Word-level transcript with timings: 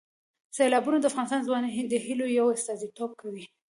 سیلابونه 0.55 0.97
د 0.99 1.05
افغان 1.11 1.41
ځوانانو 1.47 1.89
د 1.91 1.93
هیلو 2.05 2.25
یو 2.39 2.47
استازیتوب 2.57 3.11
کوي. 3.21 3.43